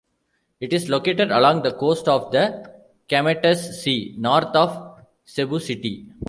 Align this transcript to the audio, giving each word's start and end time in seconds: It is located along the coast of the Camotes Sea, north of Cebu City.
It 0.59 0.73
is 0.73 0.89
located 0.89 1.29
along 1.29 1.61
the 1.61 1.73
coast 1.73 2.07
of 2.07 2.31
the 2.31 2.67
Camotes 3.07 3.83
Sea, 3.83 4.15
north 4.17 4.55
of 4.55 4.99
Cebu 5.25 5.59
City. 5.59 6.07